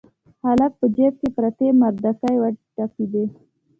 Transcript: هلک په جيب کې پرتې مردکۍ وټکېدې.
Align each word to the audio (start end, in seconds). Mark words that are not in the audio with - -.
هلک 0.45 0.71
په 0.79 0.85
جيب 0.95 1.13
کې 1.21 1.29
پرتې 1.35 1.67
مردکۍ 1.81 2.35
وټکېدې. 2.39 3.25